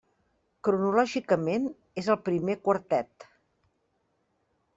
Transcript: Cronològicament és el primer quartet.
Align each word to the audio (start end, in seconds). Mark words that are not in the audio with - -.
Cronològicament 0.67 1.67
és 2.03 2.09
el 2.15 2.17
primer 2.31 2.57
quartet. 2.69 3.29